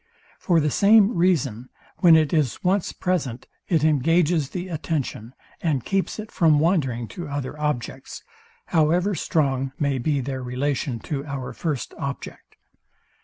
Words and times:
For 0.39 0.59
the 0.59 0.71
same 0.71 1.13
reason, 1.13 1.69
when 1.97 2.15
it 2.15 2.33
is 2.33 2.63
once 2.63 2.91
present, 2.91 3.45
it 3.67 3.83
engages 3.83 4.49
the 4.49 4.67
attention, 4.67 5.35
and 5.61 5.85
keeps 5.85 6.17
it 6.17 6.31
from 6.31 6.57
wandering 6.57 7.07
to 7.09 7.27
other 7.27 7.55
objects, 7.59 8.23
however 8.69 9.13
strong 9.13 9.73
may 9.77 9.99
be 9.99 10.19
their 10.19 10.41
relation 10.41 10.97
to 11.01 11.23
our 11.27 11.53
first 11.53 11.93
object. 11.99 12.55